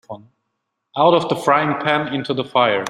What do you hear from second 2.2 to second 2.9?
the fire.